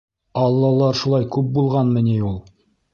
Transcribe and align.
Аллалар 0.45 0.99
шулай 1.03 1.29
күп 1.37 1.55
булғанмы 1.59 2.07
ни 2.11 2.21
ул? 2.33 2.45